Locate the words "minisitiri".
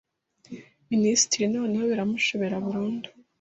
0.91-1.45